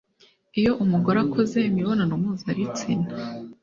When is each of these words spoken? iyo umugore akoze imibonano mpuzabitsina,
iyo 0.59 0.71
umugore 0.83 1.17
akoze 1.25 1.57
imibonano 1.69 2.13
mpuzabitsina, 2.21 3.07